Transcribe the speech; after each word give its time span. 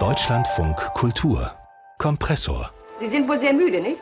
Deutschlandfunk 0.00 0.76
Kultur 0.94 1.52
Kompressor. 1.98 2.72
Sie 2.98 3.08
sind 3.08 3.28
wohl 3.28 3.38
sehr 3.38 3.52
müde, 3.52 3.80
nicht? 3.80 4.00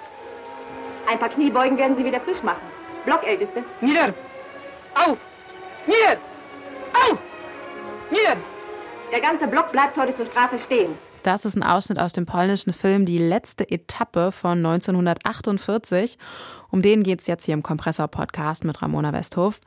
Ein 1.10 1.18
paar 1.18 1.28
Kniebeugen 1.28 1.76
werden 1.76 1.94
Sie 1.98 2.02
wieder 2.02 2.18
frisch 2.22 2.42
machen. 2.42 2.62
Blockälteste. 3.04 3.62
Nieder! 3.82 4.14
Auf! 4.94 5.18
Nieder! 5.86 6.18
Auf! 6.94 7.18
Nieder! 8.10 8.38
Der 9.12 9.20
ganze 9.20 9.46
Block 9.46 9.70
bleibt 9.72 9.94
heute 9.98 10.14
zur 10.14 10.24
Strafe 10.24 10.58
stehen. 10.58 10.94
Das 11.22 11.44
ist 11.44 11.56
ein 11.56 11.62
Ausschnitt 11.62 11.98
aus 11.98 12.14
dem 12.14 12.24
polnischen 12.24 12.72
Film 12.72 13.04
Die 13.04 13.18
letzte 13.18 13.70
Etappe 13.70 14.32
von 14.32 14.64
1948. 14.64 16.16
Um 16.70 16.80
den 16.80 17.02
geht 17.02 17.20
es 17.20 17.26
jetzt 17.26 17.44
hier 17.44 17.52
im 17.52 17.62
Kompressor-Podcast 17.62 18.64
mit 18.64 18.80
Ramona 18.80 19.12
Westhof. 19.12 19.60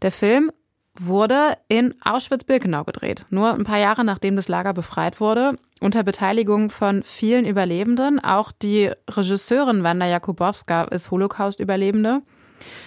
Der 0.00 0.12
Film 0.12 0.52
wurde 0.98 1.56
in 1.68 1.94
Auschwitz-Birkenau 2.02 2.84
gedreht. 2.84 3.24
Nur 3.30 3.52
ein 3.52 3.64
paar 3.64 3.78
Jahre 3.78 4.04
nachdem 4.04 4.36
das 4.36 4.48
Lager 4.48 4.72
befreit 4.72 5.20
wurde, 5.20 5.58
unter 5.80 6.02
Beteiligung 6.02 6.70
von 6.70 7.02
vielen 7.02 7.46
Überlebenden. 7.46 8.20
Auch 8.20 8.52
die 8.52 8.90
Regisseurin 9.10 9.82
Wanda 9.82 10.06
Jakubowska 10.06 10.84
ist 10.84 11.10
Holocaust-Überlebende. 11.10 12.22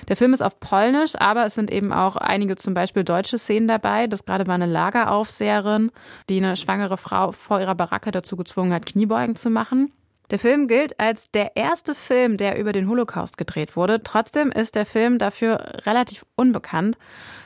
Der 0.07 0.15
Film 0.15 0.33
ist 0.33 0.41
auf 0.41 0.59
Polnisch, 0.59 1.15
aber 1.19 1.45
es 1.45 1.55
sind 1.55 1.69
eben 1.69 1.93
auch 1.93 2.15
einige 2.15 2.55
zum 2.55 2.73
Beispiel 2.73 3.03
deutsche 3.03 3.37
Szenen 3.37 3.67
dabei. 3.67 4.07
Das 4.07 4.25
gerade 4.25 4.47
war 4.47 4.55
eine 4.55 4.65
Lageraufseherin, 4.65 5.91
die 6.29 6.37
eine 6.37 6.55
schwangere 6.55 6.97
Frau 6.97 7.31
vor 7.31 7.59
ihrer 7.59 7.75
Baracke 7.75 8.11
dazu 8.11 8.37
gezwungen 8.37 8.73
hat, 8.73 8.85
Kniebeugen 8.85 9.35
zu 9.35 9.49
machen. 9.49 9.91
Der 10.29 10.39
Film 10.39 10.67
gilt 10.67 10.99
als 10.99 11.31
der 11.31 11.55
erste 11.55 11.95
Film, 11.95 12.35
der 12.35 12.59
über 12.59 12.73
den 12.73 12.89
Holocaust 12.89 13.37
gedreht 13.37 13.77
wurde. 13.77 14.03
Trotzdem 14.03 14.51
ist 14.51 14.75
der 14.75 14.85
Film 14.85 15.19
dafür 15.19 15.83
relativ 15.85 16.25
unbekannt. 16.35 16.97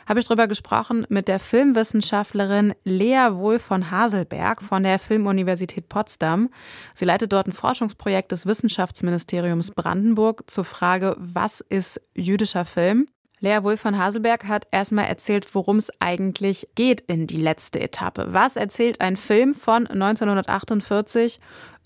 Habe 0.07 0.19
ich 0.19 0.25
darüber 0.25 0.47
gesprochen 0.47 1.05
mit 1.07 1.27
der 1.27 1.39
Filmwissenschaftlerin 1.39 2.73
Lea 2.83 3.33
Wohl 3.33 3.59
von 3.59 3.91
Haselberg 3.91 4.63
von 4.63 4.81
der 4.81 4.97
Filmuniversität 4.97 5.89
Potsdam. 5.89 6.49
Sie 6.95 7.05
leitet 7.05 7.31
dort 7.33 7.47
ein 7.47 7.53
Forschungsprojekt 7.53 8.31
des 8.31 8.47
Wissenschaftsministeriums 8.47 9.71
Brandenburg 9.71 10.49
zur 10.49 10.65
Frage, 10.65 11.15
was 11.19 11.61
ist 11.61 12.01
jüdischer 12.15 12.65
Film? 12.65 13.05
Lea 13.41 13.59
Wohl 13.61 13.77
von 13.77 13.97
Haselberg 13.97 14.47
hat 14.47 14.67
erstmal 14.71 15.05
erzählt, 15.05 15.53
worum 15.55 15.77
es 15.77 15.91
eigentlich 15.99 16.67
geht 16.75 17.01
in 17.01 17.25
die 17.25 17.41
letzte 17.41 17.79
Etappe. 17.79 18.27
Was 18.31 18.55
erzählt 18.55 19.01
ein 19.01 19.17
Film 19.17 19.55
von 19.55 19.87
1948 19.87 21.39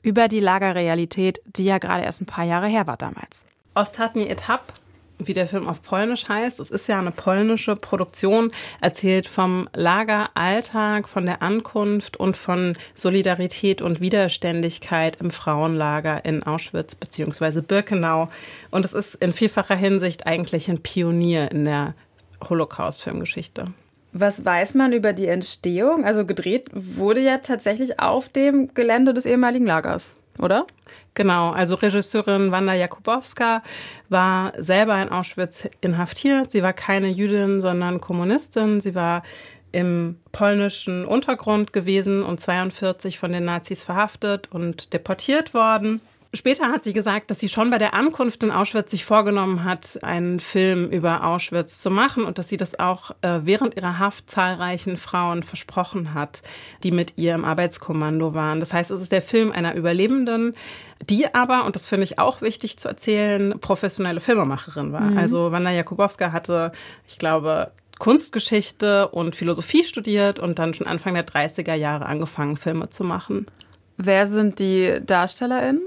über 0.05 0.27
die 0.27 0.39
Lagerrealität, 0.39 1.41
die 1.45 1.65
ja 1.65 1.79
gerade 1.79 2.03
erst 2.03 2.21
ein 2.21 2.27
paar 2.27 2.45
Jahre 2.45 2.67
her 2.67 2.85
war 2.85 2.95
damals. 2.95 3.43
Ostatni 3.73 4.27
Etap, 4.27 4.61
wie 5.17 5.33
der 5.33 5.47
Film 5.47 5.67
auf 5.67 5.81
Polnisch 5.81 6.29
heißt. 6.29 6.59
Es 6.59 6.69
ist 6.69 6.87
ja 6.87 6.99
eine 6.99 7.11
polnische 7.11 7.75
Produktion, 7.75 8.51
erzählt 8.81 9.27
vom 9.27 9.67
Lageralltag, 9.73 11.09
von 11.09 11.25
der 11.25 11.41
Ankunft 11.41 12.17
und 12.17 12.37
von 12.37 12.77
Solidarität 12.93 13.81
und 13.81 13.99
Widerständigkeit 13.99 15.17
im 15.21 15.31
Frauenlager 15.31 16.23
in 16.23 16.43
Auschwitz 16.43 16.93
bzw. 16.95 17.61
Birkenau. 17.61 18.29
Und 18.69 18.85
es 18.85 18.93
ist 18.93 19.15
in 19.15 19.33
vielfacher 19.33 19.75
Hinsicht 19.75 20.27
eigentlich 20.27 20.69
ein 20.69 20.83
Pionier 20.83 21.51
in 21.51 21.65
der 21.65 21.95
Holocaust-Filmgeschichte. 22.47 23.73
Was 24.17 24.45
weiß 24.45 24.75
man 24.75 24.93
über 24.93 25.11
die 25.11 25.27
Entstehung? 25.27 26.05
Also 26.05 26.25
gedreht 26.25 26.69
wurde 26.73 27.19
ja 27.19 27.39
tatsächlich 27.39 27.99
auf 27.99 28.29
dem 28.29 28.73
Gelände 28.73 29.13
des 29.13 29.25
ehemaligen 29.25 29.65
Lagers, 29.65 30.15
oder? 30.39 30.65
Genau, 31.15 31.51
also 31.51 31.75
Regisseurin 31.75 32.49
Wanda 32.49 32.73
Jakubowska 32.73 33.61
war 34.07 34.53
selber 34.57 35.01
in 35.01 35.09
Auschwitz 35.09 35.67
inhaftiert. 35.81 36.49
Sie 36.49 36.63
war 36.63 36.71
keine 36.71 37.09
Jüdin, 37.09 37.59
sondern 37.59 37.99
Kommunistin. 37.99 38.79
Sie 38.79 38.95
war 38.95 39.21
im 39.73 40.17
polnischen 40.31 41.03
Untergrund 41.03 41.73
gewesen 41.73 42.23
und 42.23 42.39
42 42.39 43.19
von 43.19 43.33
den 43.33 43.43
Nazis 43.43 43.83
verhaftet 43.83 44.49
und 44.49 44.93
deportiert 44.93 45.53
worden. 45.53 45.99
Später 46.35 46.69
hat 46.69 46.83
sie 46.83 46.93
gesagt, 46.93 47.31
dass 47.31 47.39
sie 47.39 47.49
schon 47.49 47.69
bei 47.69 47.77
der 47.77 47.93
Ankunft 47.93 48.43
in 48.43 48.51
Auschwitz 48.51 48.91
sich 48.91 49.05
vorgenommen 49.05 49.63
hat, 49.63 49.99
einen 50.01 50.39
Film 50.39 50.89
über 50.89 51.23
Auschwitz 51.23 51.81
zu 51.81 51.89
machen 51.89 52.25
und 52.25 52.37
dass 52.37 52.49
sie 52.49 52.57
das 52.57 52.77
auch 52.77 53.11
äh, 53.21 53.39
während 53.43 53.75
ihrer 53.75 53.99
Haft 53.99 54.29
zahlreichen 54.29 54.97
Frauen 54.97 55.43
versprochen 55.43 56.13
hat, 56.13 56.41
die 56.83 56.91
mit 56.91 57.13
ihr 57.17 57.35
im 57.35 57.45
Arbeitskommando 57.45 58.33
waren. 58.33 58.59
Das 58.59 58.73
heißt, 58.73 58.91
es 58.91 59.01
ist 59.01 59.11
der 59.11 59.21
Film 59.21 59.51
einer 59.51 59.75
Überlebenden, 59.75 60.53
die 61.09 61.33
aber, 61.33 61.65
und 61.65 61.75
das 61.75 61.85
finde 61.85 62.03
ich 62.03 62.19
auch 62.19 62.41
wichtig 62.41 62.77
zu 62.77 62.87
erzählen, 62.87 63.59
professionelle 63.59 64.19
Filmemacherin 64.19 64.91
war. 64.91 65.01
Mhm. 65.01 65.17
Also 65.17 65.51
Wanda 65.51 65.71
Jakubowska 65.71 66.31
hatte, 66.31 66.71
ich 67.07 67.17
glaube, 67.17 67.71
Kunstgeschichte 67.99 69.07
und 69.07 69.35
Philosophie 69.35 69.83
studiert 69.83 70.39
und 70.39 70.59
dann 70.59 70.73
schon 70.73 70.87
Anfang 70.87 71.13
der 71.13 71.25
30er 71.25 71.75
Jahre 71.75 72.05
angefangen, 72.05 72.57
Filme 72.57 72.89
zu 72.89 73.03
machen. 73.03 73.45
Wer 73.97 74.27
sind 74.27 74.59
die 74.59 74.99
DarstellerInnen? 75.05 75.81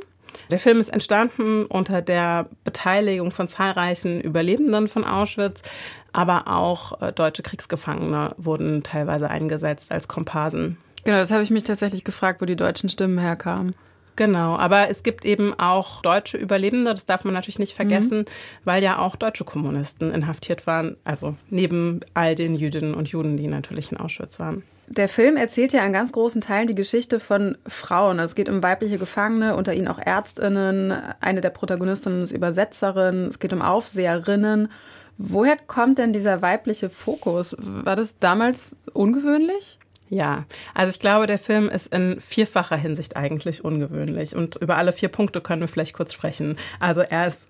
Der 0.50 0.58
Film 0.58 0.80
ist 0.80 0.88
entstanden 0.88 1.66
unter 1.66 2.02
der 2.02 2.48
Beteiligung 2.64 3.30
von 3.30 3.48
zahlreichen 3.48 4.20
Überlebenden 4.20 4.88
von 4.88 5.04
Auschwitz, 5.04 5.62
aber 6.12 6.48
auch 6.48 7.00
äh, 7.00 7.12
deutsche 7.12 7.42
Kriegsgefangene 7.42 8.34
wurden 8.38 8.82
teilweise 8.82 9.28
eingesetzt 9.28 9.92
als 9.92 10.08
Komparsen. 10.08 10.78
Genau, 11.04 11.18
das 11.18 11.30
habe 11.30 11.42
ich 11.42 11.50
mich 11.50 11.64
tatsächlich 11.64 12.04
gefragt, 12.04 12.40
wo 12.40 12.44
die 12.44 12.56
deutschen 12.56 12.90
Stimmen 12.90 13.18
herkamen. 13.18 13.74
Genau, 14.18 14.56
aber 14.56 14.90
es 14.90 15.04
gibt 15.04 15.24
eben 15.24 15.54
auch 15.60 16.02
deutsche 16.02 16.38
Überlebende, 16.38 16.90
das 16.90 17.06
darf 17.06 17.22
man 17.22 17.34
natürlich 17.34 17.60
nicht 17.60 17.76
vergessen, 17.76 18.18
mhm. 18.18 18.24
weil 18.64 18.82
ja 18.82 18.98
auch 18.98 19.14
deutsche 19.14 19.44
Kommunisten 19.44 20.12
inhaftiert 20.12 20.66
waren, 20.66 20.96
also 21.04 21.36
neben 21.50 22.00
all 22.14 22.34
den 22.34 22.56
Jüdinnen 22.56 22.94
und 22.94 23.06
Juden, 23.06 23.36
die 23.36 23.46
natürlich 23.46 23.92
in 23.92 23.96
Auschwitz 23.96 24.40
waren. 24.40 24.64
Der 24.88 25.08
Film 25.08 25.36
erzählt 25.36 25.72
ja 25.72 25.86
in 25.86 25.92
ganz 25.92 26.10
großen 26.10 26.40
Teilen 26.40 26.66
die 26.66 26.74
Geschichte 26.74 27.20
von 27.20 27.56
Frauen. 27.68 28.18
Es 28.18 28.34
geht 28.34 28.48
um 28.48 28.60
weibliche 28.60 28.98
Gefangene, 28.98 29.54
unter 29.54 29.72
ihnen 29.72 29.86
auch 29.86 30.00
Ärztinnen. 30.00 30.92
Eine 31.20 31.40
der 31.40 31.50
Protagonistinnen 31.50 32.22
ist 32.22 32.32
Übersetzerin. 32.32 33.26
Es 33.26 33.38
geht 33.38 33.52
um 33.52 33.62
Aufseherinnen. 33.62 34.68
Woher 35.16 35.56
kommt 35.64 35.98
denn 35.98 36.12
dieser 36.12 36.42
weibliche 36.42 36.90
Fokus? 36.90 37.54
War 37.60 37.94
das 37.94 38.18
damals 38.18 38.74
ungewöhnlich? 38.94 39.78
Ja, 40.10 40.46
also 40.74 40.90
ich 40.90 41.00
glaube, 41.00 41.26
der 41.26 41.38
Film 41.38 41.68
ist 41.68 41.92
in 41.92 42.20
vierfacher 42.20 42.76
Hinsicht 42.76 43.16
eigentlich 43.16 43.64
ungewöhnlich. 43.64 44.34
Und 44.34 44.56
über 44.56 44.76
alle 44.76 44.92
vier 44.92 45.08
Punkte 45.08 45.40
können 45.40 45.60
wir 45.60 45.68
vielleicht 45.68 45.94
kurz 45.94 46.12
sprechen. 46.12 46.56
Also 46.80 47.02
er 47.02 47.26
ist 47.26 47.46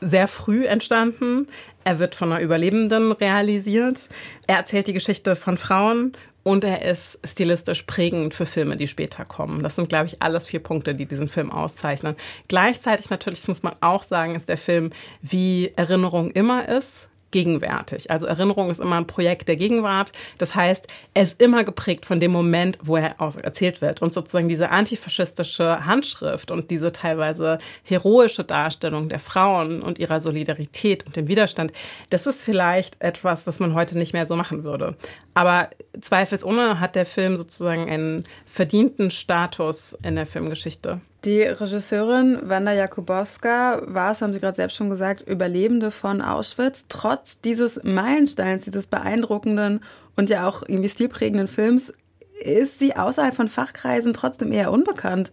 sehr 0.00 0.26
früh 0.26 0.66
entstanden. 0.66 1.46
Er 1.84 1.98
wird 1.98 2.14
von 2.14 2.32
einer 2.32 2.42
Überlebenden 2.42 3.12
realisiert. 3.12 4.08
Er 4.46 4.56
erzählt 4.56 4.88
die 4.88 4.92
Geschichte 4.92 5.36
von 5.36 5.56
Frauen 5.56 6.16
und 6.42 6.64
er 6.64 6.82
ist 6.82 7.20
stilistisch 7.24 7.82
prägend 7.82 8.34
für 8.34 8.46
Filme, 8.46 8.76
die 8.76 8.88
später 8.88 9.24
kommen. 9.24 9.62
Das 9.62 9.76
sind, 9.76 9.88
glaube 9.88 10.06
ich, 10.06 10.20
alles 10.20 10.46
vier 10.46 10.60
Punkte, 10.60 10.94
die 10.94 11.06
diesen 11.06 11.28
Film 11.28 11.52
auszeichnen. 11.52 12.16
Gleichzeitig 12.48 13.10
natürlich, 13.10 13.40
das 13.40 13.48
muss 13.48 13.62
man 13.62 13.74
auch 13.80 14.02
sagen, 14.02 14.34
ist 14.34 14.48
der 14.48 14.58
Film, 14.58 14.90
wie 15.20 15.72
Erinnerung 15.76 16.32
immer 16.32 16.68
ist, 16.68 17.08
gegenwärtig. 17.32 18.10
Also 18.10 18.26
Erinnerung 18.26 18.70
ist 18.70 18.80
immer 18.80 18.96
ein 18.96 19.06
Projekt 19.06 19.48
der 19.48 19.56
Gegenwart. 19.56 20.12
Das 20.38 20.54
heißt, 20.54 20.86
er 21.14 21.24
ist 21.24 21.40
immer 21.42 21.64
geprägt 21.64 22.06
von 22.06 22.20
dem 22.20 22.30
Moment, 22.30 22.78
wo 22.82 22.96
er 22.96 23.16
erzählt 23.18 23.80
wird. 23.80 24.00
Und 24.00 24.12
sozusagen 24.12 24.48
diese 24.48 24.70
antifaschistische 24.70 25.84
Handschrift 25.84 26.50
und 26.50 26.70
diese 26.70 26.92
teilweise 26.92 27.58
heroische 27.82 28.44
Darstellung 28.44 29.08
der 29.08 29.18
Frauen 29.18 29.82
und 29.82 29.98
ihrer 29.98 30.20
Solidarität 30.20 31.04
und 31.06 31.16
dem 31.16 31.28
Widerstand, 31.28 31.72
das 32.10 32.26
ist 32.26 32.44
vielleicht 32.44 32.96
etwas, 33.00 33.46
was 33.46 33.58
man 33.58 33.74
heute 33.74 33.98
nicht 33.98 34.12
mehr 34.12 34.26
so 34.26 34.36
machen 34.36 34.62
würde. 34.64 34.96
Aber 35.34 35.70
zweifelsohne 36.00 36.78
hat 36.78 36.94
der 36.94 37.06
Film 37.06 37.36
sozusagen 37.36 37.88
einen 37.88 38.24
verdienten 38.46 39.10
Status 39.10 39.96
in 40.02 40.14
der 40.16 40.26
Filmgeschichte. 40.26 41.00
Die 41.24 41.42
Regisseurin 41.42 42.40
Wanda 42.42 42.72
Jakubowska 42.72 43.82
war 43.86 44.10
es, 44.10 44.22
haben 44.22 44.32
Sie 44.32 44.40
gerade 44.40 44.56
selbst 44.56 44.76
schon 44.76 44.90
gesagt, 44.90 45.22
Überlebende 45.22 45.92
von 45.92 46.20
Auschwitz. 46.20 46.86
Trotz 46.88 47.40
dieses 47.40 47.80
Meilensteins, 47.84 48.64
dieses 48.64 48.88
beeindruckenden 48.88 49.84
und 50.16 50.30
ja 50.30 50.48
auch 50.48 50.64
irgendwie 50.66 50.88
stilprägenden 50.88 51.46
Films, 51.46 51.92
ist 52.40 52.80
sie 52.80 52.96
außerhalb 52.96 53.36
von 53.36 53.48
Fachkreisen 53.48 54.14
trotzdem 54.14 54.50
eher 54.50 54.72
unbekannt. 54.72 55.30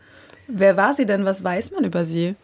Wer 0.47 0.77
war 0.77 0.93
sie 0.93 1.07
denn? 1.07 1.25
Was 1.25 1.43
weiß 1.43 1.71
man 1.71 1.83
über 1.83 2.05
sie? 2.05 2.35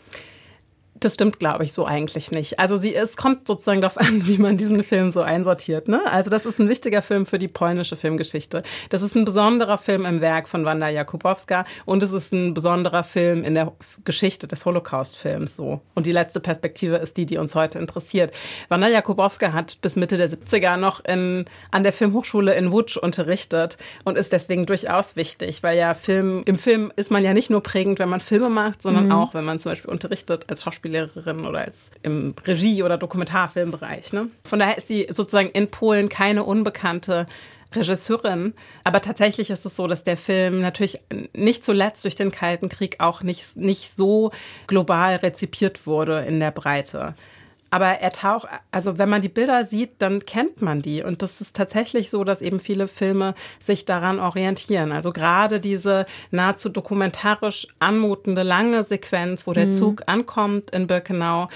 Das 0.97 1.15
stimmt, 1.15 1.39
glaube 1.39 1.65
ich, 1.65 1.74
so 1.74 1.86
eigentlich 1.86 2.31
nicht. 2.31 2.57
Also 2.57 2.77
sie, 2.77 2.95
es 2.95 3.18
kommt 3.18 3.47
sozusagen 3.47 3.81
darauf 3.81 3.97
an, 3.97 4.25
wie 4.27 4.38
man 4.38 4.56
diesen 4.56 4.81
Film 4.81 5.12
so 5.12 5.21
einsortiert. 5.21 5.89
Ne? 5.89 6.01
Also 6.09 6.30
das 6.30 6.45
ist 6.45 6.57
ein 6.57 6.69
wichtiger 6.69 7.01
Film 7.01 7.25
für 7.25 7.38
die 7.38 7.50
polnische 7.50 7.97
Filmgeschichte. 7.97 8.63
Das 8.89 9.01
ist 9.01 9.13
ein 9.13 9.25
besonderer 9.25 9.77
Film 9.77 10.06
im 10.06 10.21
Werk 10.21 10.47
von 10.47 10.63
Wanda 10.63 10.88
Jakubowska 10.88 11.65
und 11.83 12.01
es 12.01 12.13
ist 12.13 12.31
ein 12.31 12.53
besonderer 12.53 13.03
Film 13.03 13.44
in 13.44 13.56
der 13.56 13.74
Geschichte 14.06 14.47
des 14.47 14.65
Holocaust-Films 14.65 15.57
so. 15.57 15.81
Und 15.95 16.06
die 16.06 16.13
letzte 16.13 16.39
Perspektive 16.39 16.95
ist 16.95 17.18
die, 17.18 17.25
die 17.25 17.38
uns 17.38 17.56
heute 17.56 17.77
interessiert. 17.77 18.33
Wanda 18.69 18.88
Jakubowska 18.88 19.51
hat 19.51 19.81
bis 19.81 19.97
Mitte 19.97 20.15
der 20.15 20.30
70er 20.30 20.77
noch 20.77 21.03
in, 21.03 21.44
an 21.71 21.83
der 21.83 21.92
Filmhochschule 21.92 22.56
in 22.56 22.69
Łódź 22.69 22.97
unterrichtet 22.97 23.77
und 24.06 24.18
ist 24.18 24.31
deswegen 24.31 24.65
durchaus 24.65 25.18
wichtig, 25.18 25.62
weil 25.62 25.77
ja 25.77 25.94
Film, 25.94 26.44
im 26.45 26.56
Film 26.56 26.94
ist 26.95 27.12
man 27.12 27.21
ja 27.25 27.33
nicht 27.33 27.50
nur 27.50 27.62
prägend, 27.62 28.00
wenn 28.00 28.09
man 28.09 28.21
Filme 28.21 28.50
macht, 28.50 28.81
sondern 28.81 29.07
mhm. 29.07 29.12
auch, 29.12 29.33
wenn 29.33 29.44
man 29.44 29.59
zum 29.59 29.74
Beispiel 29.74 29.92
unterrichtet 29.92 30.45
als 30.47 30.63
Schauspieler 30.63 30.84
Schauspiellehrerin 30.85 31.45
oder 31.45 31.59
als 31.59 31.91
im 32.03 32.35
Regie- 32.45 32.83
oder 32.83 32.97
Dokumentarfilmbereich. 32.97 34.13
Ne? 34.13 34.29
Von 34.43 34.59
daher 34.59 34.77
ist 34.77 34.87
sie 34.87 35.07
sozusagen 35.11 35.49
in 35.49 35.69
Polen 35.69 36.09
keine 36.09 36.43
unbekannte 36.43 37.25
Regisseurin. 37.73 38.53
Aber 38.83 39.01
tatsächlich 39.01 39.49
ist 39.49 39.65
es 39.65 39.75
so, 39.75 39.87
dass 39.87 40.03
der 40.03 40.17
Film 40.17 40.61
natürlich 40.61 40.99
nicht 41.33 41.65
zuletzt 41.65 42.03
durch 42.05 42.15
den 42.15 42.31
Kalten 42.31 42.69
Krieg 42.69 42.99
auch 42.99 43.21
nicht, 43.21 43.57
nicht 43.57 43.95
so 43.95 44.31
global 44.67 45.15
rezipiert 45.17 45.85
wurde 45.85 46.19
in 46.21 46.39
der 46.39 46.51
Breite. 46.51 47.15
Aber 47.75 47.88
er 47.88 48.12
taucht, 48.12 48.48
also 48.72 48.98
wenn 48.98 49.10
man 49.10 49.22
die 49.22 49.27
Bilder 49.27 49.66
sieht, 49.66 49.95
dann 49.98 50.25
kennt 50.25 50.62
man 50.62 50.81
die. 50.81 51.04
Und 51.04 51.22
das 51.22 51.42
ist 51.42 51.57
tatsächlich 51.57 52.10
so, 52.10 52.24
dass 52.24 52.42
eben 52.42 52.62
viele 52.62 52.88
Filme 52.88 53.36
sich 53.60 53.83
daran 53.83 54.22
orientieren. 54.22 54.94
Also 54.94 55.12
gerade 55.12 55.60
diese 55.60 56.06
nahezu 56.31 56.69
dokumentarisch 56.69 57.68
anmutende 57.80 58.44
lange 58.44 58.86
Sequenz, 58.86 59.45
wo 59.45 59.51
der 59.51 59.66
mhm. 59.66 59.72
Zug 59.74 60.04
ankommt 60.06 60.72
in 60.72 60.88
Birkenau, 60.88 61.50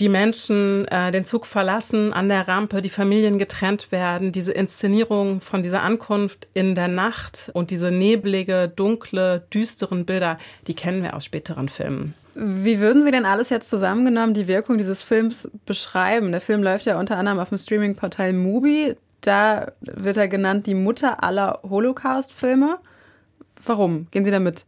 die 0.00 0.08
Menschen 0.08 0.88
äh, 0.88 1.12
den 1.12 1.24
Zug 1.24 1.46
verlassen, 1.46 2.12
an 2.12 2.28
der 2.28 2.48
Rampe 2.48 2.82
die 2.82 2.90
Familien 2.90 3.38
getrennt 3.38 3.92
werden, 3.92 4.32
diese 4.32 4.50
Inszenierung 4.50 5.40
von 5.40 5.62
dieser 5.62 5.84
Ankunft 5.84 6.48
in 6.54 6.74
der 6.74 6.88
Nacht 6.88 7.52
und 7.54 7.70
diese 7.70 7.92
neblige, 7.92 8.66
dunkle, 8.66 9.46
düsteren 9.54 10.06
Bilder, 10.06 10.38
die 10.66 10.74
kennen 10.74 11.04
wir 11.04 11.14
aus 11.14 11.24
späteren 11.24 11.68
Filmen. 11.68 12.14
Wie 12.38 12.80
würden 12.80 13.02
Sie 13.02 13.10
denn 13.10 13.24
alles 13.24 13.48
jetzt 13.48 13.70
zusammengenommen 13.70 14.34
die 14.34 14.46
Wirkung 14.46 14.76
dieses 14.76 15.02
Films 15.02 15.50
beschreiben? 15.64 16.32
Der 16.32 16.42
Film 16.42 16.62
läuft 16.62 16.84
ja 16.84 17.00
unter 17.00 17.16
anderem 17.16 17.38
auf 17.38 17.48
dem 17.48 17.56
Streaming-Portal 17.56 18.34
Mubi. 18.34 18.94
Da 19.22 19.72
wird 19.80 20.18
er 20.18 20.28
genannt 20.28 20.66
die 20.66 20.74
Mutter 20.74 21.24
aller 21.24 21.60
Holocaust-Filme. 21.62 22.78
Warum? 23.64 24.08
Gehen 24.10 24.26
Sie 24.26 24.30
damit? 24.30 24.66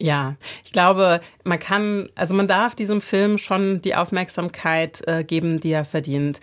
Ja, 0.00 0.36
ich 0.64 0.72
glaube, 0.72 1.20
man 1.42 1.58
kann, 1.58 2.08
also 2.14 2.32
man 2.32 2.46
darf 2.46 2.76
diesem 2.76 3.00
Film 3.00 3.36
schon 3.36 3.82
die 3.82 3.96
Aufmerksamkeit 3.96 5.02
äh, 5.08 5.24
geben, 5.24 5.58
die 5.58 5.72
er 5.72 5.84
verdient. 5.84 6.40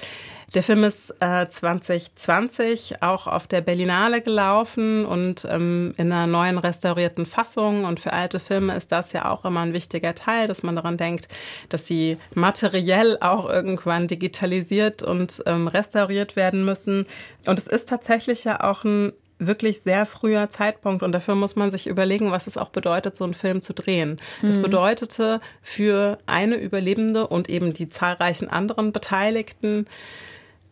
Der 0.53 0.63
Film 0.63 0.83
ist 0.83 1.13
äh, 1.21 1.49
2020 1.49 3.01
auch 3.01 3.27
auf 3.27 3.47
der 3.47 3.61
Berlinale 3.61 4.21
gelaufen 4.21 5.05
und 5.05 5.45
ähm, 5.49 5.93
in 5.97 6.11
einer 6.11 6.27
neuen 6.27 6.57
restaurierten 6.57 7.25
Fassung. 7.25 7.83
Und 7.83 7.99
für 7.99 8.13
alte 8.13 8.39
Filme 8.39 8.75
ist 8.75 8.91
das 8.91 9.11
ja 9.11 9.29
auch 9.29 9.43
immer 9.43 9.61
ein 9.61 9.73
wichtiger 9.73 10.15
Teil, 10.15 10.47
dass 10.47 10.63
man 10.63 10.75
daran 10.75 10.97
denkt, 10.97 11.27
dass 11.69 11.87
sie 11.87 12.17
materiell 12.35 13.17
auch 13.19 13.49
irgendwann 13.49 14.07
digitalisiert 14.07 15.01
und 15.01 15.43
ähm, 15.45 15.67
restauriert 15.67 16.35
werden 16.35 16.63
müssen. 16.63 17.05
Und 17.47 17.59
es 17.59 17.67
ist 17.67 17.89
tatsächlich 17.89 18.43
ja 18.43 18.61
auch 18.63 18.83
ein 18.83 19.13
wirklich 19.47 19.81
sehr 19.81 20.05
früher 20.05 20.49
Zeitpunkt 20.49 21.03
und 21.03 21.11
dafür 21.11 21.35
muss 21.35 21.55
man 21.55 21.71
sich 21.71 21.87
überlegen, 21.87 22.31
was 22.31 22.47
es 22.47 22.57
auch 22.57 22.69
bedeutet, 22.69 23.15
so 23.17 23.23
einen 23.23 23.33
Film 23.33 23.61
zu 23.61 23.73
drehen. 23.73 24.17
Das 24.41 24.57
mhm. 24.57 24.63
bedeutete 24.63 25.41
für 25.61 26.17
eine 26.25 26.55
Überlebende 26.55 27.27
und 27.27 27.49
eben 27.49 27.73
die 27.73 27.89
zahlreichen 27.89 28.49
anderen 28.49 28.91
Beteiligten, 28.91 29.85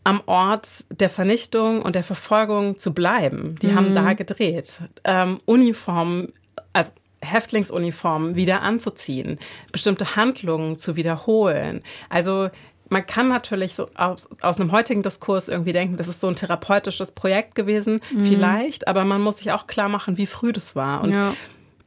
am 0.03 0.21
Ort 0.25 0.85
der 0.99 1.09
Vernichtung 1.09 1.81
und 1.81 1.95
der 1.95 2.03
Verfolgung 2.03 2.77
zu 2.77 2.93
bleiben. 2.93 3.55
Die 3.61 3.67
mhm. 3.67 3.75
haben 3.75 3.95
da 3.95 4.13
gedreht. 4.13 4.81
Ähm, 5.05 5.39
Uniformen, 5.45 6.33
also 6.73 6.91
Häftlingsuniformen 7.21 8.35
wieder 8.35 8.61
anzuziehen, 8.61 9.39
bestimmte 9.71 10.15
Handlungen 10.15 10.77
zu 10.77 10.95
wiederholen. 10.95 11.81
Also 12.09 12.49
man 12.89 13.05
kann 13.05 13.27
natürlich 13.27 13.75
so 13.75 13.87
aus, 13.95 14.29
aus 14.41 14.59
einem 14.59 14.71
heutigen 14.71 15.03
Diskurs 15.03 15.49
irgendwie 15.49 15.73
denken, 15.73 15.97
das 15.97 16.07
ist 16.07 16.19
so 16.19 16.27
ein 16.27 16.35
therapeutisches 16.35 17.11
Projekt 17.11 17.55
gewesen, 17.55 18.01
mhm. 18.11 18.25
vielleicht, 18.25 18.87
aber 18.87 19.05
man 19.05 19.21
muss 19.21 19.37
sich 19.37 19.51
auch 19.51 19.67
klar 19.67 19.89
machen, 19.89 20.17
wie 20.17 20.27
früh 20.27 20.53
das 20.53 20.75
war. 20.75 21.03
Und 21.03 21.15
ja. 21.15 21.33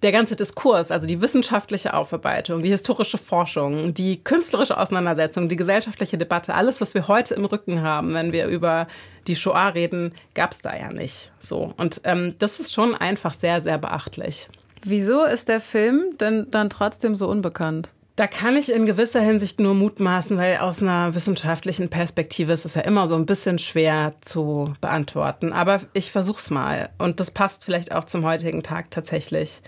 der 0.03 0.13
ganze 0.13 0.37
Diskurs, 0.37 0.91
also 0.91 1.07
die 1.07 1.21
wissenschaftliche 1.21 1.95
Aufarbeitung, 1.95 2.63
die 2.63 2.71
historische 2.71 3.19
Forschung, 3.19 3.95
die 3.95 4.23
künstlerische 4.23 4.79
Auseinandersetzung, 4.79 5.49
die 5.49 5.57
gesellschaftliche 5.57 6.19
Debatte, 6.19 6.55
alles, 6.55 6.81
was 6.81 6.95
wir 6.95 7.09
heute 7.09 7.35
im 7.35 7.45
Rücken 7.45 7.83
haben, 7.83 8.15
wenn 8.15 8.33
wir 8.33 8.47
über 8.47 8.89
die 9.27 9.37
Shoah 9.37 9.69
reden, 9.69 10.15
gab 10.35 10.53
es 10.53 10.63
da 10.63 10.77
ja 10.77 10.93
nicht. 10.93 11.33
So. 11.41 11.73
Und 11.77 12.01
ähm, 12.05 12.35
das 12.39 12.61
ist 12.61 12.73
schon 12.73 12.95
einfach 12.95 13.35
sehr, 13.35 13.61
sehr 13.61 13.79
beachtlich. 13.79 14.49
Wieso 14.83 15.25
ist 15.25 15.49
der 15.49 15.61
Film 15.61 16.17
denn 16.21 16.47
dann 16.51 16.71
trotzdem 16.71 17.17
so 17.17 17.29
unbekannt? 17.29 17.89
Da 18.17 18.27
kann 18.27 18.57
ich 18.57 18.73
in 18.73 18.87
gewisser 18.87 19.21
Hinsicht 19.21 19.61
nur 19.61 19.75
mutmaßen, 19.75 20.39
weil 20.39 20.57
aus 20.57 20.81
einer 20.81 21.15
wissenschaftlichen 21.15 21.91
Perspektive 21.91 22.51
ist 22.55 22.65
es 22.65 22.75
ja 22.75 22.81
immer 22.81 23.09
so 23.09 23.15
ein 23.15 23.27
bisschen 23.27 23.59
schwer 23.59 24.15
zu 24.23 24.73
beantworten. 24.81 25.53
Aber 25.53 25.83
ich 25.93 26.11
versuch's 26.11 26.49
mal. 26.49 26.89
Und 26.97 27.21
das 27.21 27.31
passt 27.31 27.67
vielleicht 27.67 27.93
auch 27.93 28.05
zum 28.05 28.25
heutigen 28.25 28.63
Tag 28.63 28.91
tatsächlich. 28.91 29.61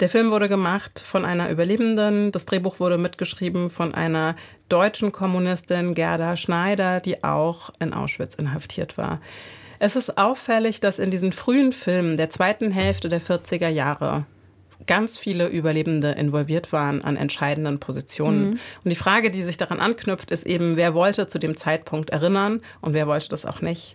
Der 0.00 0.08
Film 0.08 0.32
wurde 0.32 0.48
gemacht 0.48 0.98
von 0.98 1.24
einer 1.24 1.48
Überlebenden. 1.48 2.32
Das 2.32 2.44
Drehbuch 2.44 2.80
wurde 2.80 2.98
mitgeschrieben 2.98 3.70
von 3.70 3.94
einer 3.94 4.34
deutschen 4.68 5.12
Kommunistin, 5.12 5.94
Gerda 5.94 6.36
Schneider, 6.36 6.98
die 6.98 7.22
auch 7.22 7.70
in 7.78 7.94
Auschwitz 7.94 8.34
inhaftiert 8.34 8.98
war. 8.98 9.20
Es 9.78 9.94
ist 9.94 10.18
auffällig, 10.18 10.80
dass 10.80 10.98
in 10.98 11.12
diesen 11.12 11.30
frühen 11.30 11.70
Filmen 11.70 12.16
der 12.16 12.30
zweiten 12.30 12.72
Hälfte 12.72 13.08
der 13.08 13.20
40er 13.20 13.68
Jahre 13.68 14.26
ganz 14.86 15.16
viele 15.16 15.48
Überlebende 15.48 16.12
involviert 16.12 16.72
waren 16.72 17.02
an 17.02 17.16
entscheidenden 17.16 17.78
Positionen. 17.78 18.50
Mhm. 18.50 18.60
Und 18.84 18.90
die 18.90 18.96
Frage, 18.96 19.30
die 19.30 19.42
sich 19.42 19.56
daran 19.56 19.80
anknüpft, 19.80 20.30
ist 20.30 20.46
eben, 20.46 20.76
wer 20.76 20.94
wollte 20.94 21.26
zu 21.26 21.38
dem 21.38 21.56
Zeitpunkt 21.56 22.10
erinnern 22.10 22.60
und 22.80 22.94
wer 22.94 23.06
wollte 23.06 23.28
das 23.28 23.46
auch 23.46 23.60
nicht. 23.60 23.94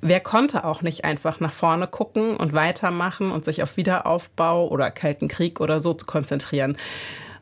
Wer 0.00 0.20
konnte 0.20 0.64
auch 0.64 0.82
nicht 0.82 1.04
einfach 1.04 1.40
nach 1.40 1.52
vorne 1.52 1.88
gucken 1.88 2.36
und 2.36 2.52
weitermachen 2.52 3.32
und 3.32 3.44
sich 3.44 3.62
auf 3.62 3.76
Wiederaufbau 3.76 4.68
oder 4.68 4.90
Kalten 4.90 5.26
Krieg 5.28 5.60
oder 5.60 5.80
so 5.80 5.92
zu 5.94 6.06
konzentrieren? 6.06 6.76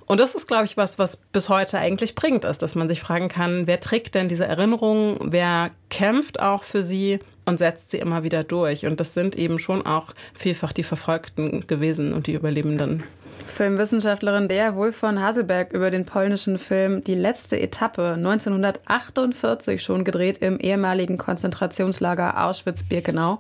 Und 0.07 0.19
das 0.19 0.35
ist, 0.35 0.47
glaube 0.47 0.65
ich, 0.65 0.77
was, 0.77 0.99
was 0.99 1.19
bis 1.33 1.49
heute 1.49 1.79
eigentlich 1.79 2.15
bringt, 2.15 2.45
ist, 2.45 2.63
dass 2.63 2.77
man 2.77 2.89
sich 2.89 3.01
fragen 3.01 3.29
kann, 3.29 3.67
wer 3.67 3.81
trägt 3.81 4.15
denn 4.15 4.29
diese 4.29 4.47
Erinnerungen, 4.47 5.19
wer 5.21 5.71
kämpft 5.91 6.41
auch 6.41 6.63
für 6.63 6.85
sie 6.85 7.19
und 7.47 7.59
setzt 7.59 7.91
sie 7.91 7.99
immer 7.99 8.23
wieder 8.23 8.45
durch. 8.45 8.85
Und 8.85 9.01
das 9.01 9.15
sind 9.15 9.37
eben 9.37 9.59
schon 9.59 9.87
auch 9.87 10.13
vielfach 10.35 10.73
die 10.73 10.83
Verfolgten 10.83 11.67
gewesen 11.67 12.13
und 12.13 12.27
die 12.27 12.35
Überlebenden. 12.35 13.05
Filmwissenschaftlerin 13.47 14.49
Dea 14.49 14.75
Wolf 14.75 14.97
von 14.97 15.23
Haselberg 15.23 15.73
über 15.73 15.91
den 15.91 16.05
polnischen 16.05 16.59
Film 16.59 17.01
Die 17.01 17.15
letzte 17.15 17.59
Etappe 17.59 18.15
1948 18.17 19.83
schon 19.83 20.05
gedreht 20.05 20.39
im 20.39 20.59
ehemaligen 20.59 21.17
Konzentrationslager 21.17 22.45
Auschwitz-Birkenau. 22.45 23.39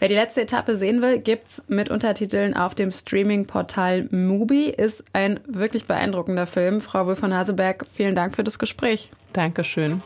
Wer 0.00 0.08
die 0.08 0.14
letzte 0.14 0.42
Etappe 0.42 0.76
sehen 0.76 1.02
will, 1.02 1.18
gibt's 1.18 1.64
mit 1.68 1.88
Untertiteln 1.88 2.54
auf 2.56 2.74
dem 2.74 2.90
Streaming-Portal 2.90 4.08
Mubi. 4.10 4.70
Ist 4.70 5.04
ein 5.12 5.38
wirklich 5.46 5.84
beeindruckender 5.84 6.46
Film. 6.46 6.80
Frau 6.80 7.06
Wolf 7.06 7.20
von 7.20 7.34
Haselberg, 7.34 7.86
vielen 7.86 8.16
Dank 8.16 8.34
für 8.34 8.42
das 8.42 8.58
Gespräch. 8.58 9.10
Dankeschön. 9.32 10.02